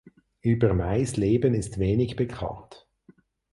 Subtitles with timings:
[0.41, 2.87] Über Mays Leben ist wenig bekannt.